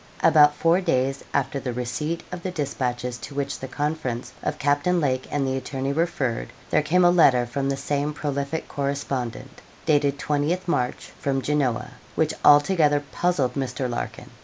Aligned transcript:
About 0.23 0.55
four 0.55 0.81
days 0.81 1.23
after 1.31 1.59
the 1.59 1.73
receipt 1.73 2.23
of 2.31 2.41
the 2.41 2.49
despatches 2.49 3.19
to 3.19 3.35
which 3.35 3.59
the 3.59 3.67
conference 3.67 4.33
of 4.41 4.57
Captain 4.57 4.99
Lake 4.99 5.27
and 5.29 5.45
the 5.45 5.55
attorney 5.55 5.93
referred, 5.93 6.51
there 6.71 6.81
came 6.81 7.05
a 7.05 7.11
letter 7.11 7.45
from 7.45 7.69
the 7.69 7.77
same 7.77 8.11
prolific 8.11 8.67
correspondent, 8.67 9.61
dated 9.85 10.17
20th 10.17 10.67
March, 10.67 11.11
from 11.19 11.39
Genoa, 11.43 11.91
which 12.15 12.33
altogether 12.43 13.03
puzzled 13.11 13.53
Mr. 13.53 13.87
Larkin. 13.87 14.31